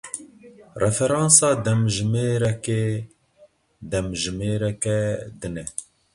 Referansa 0.83 1.47
demjimêrekê, 1.65 2.83
demjimêreke 3.91 4.99
din 5.39 5.55
e. 5.63 5.65